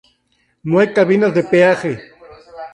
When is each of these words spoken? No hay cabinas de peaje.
No 0.63 0.79
hay 0.79 0.93
cabinas 0.93 1.31
de 1.35 1.43
peaje. 1.43 2.01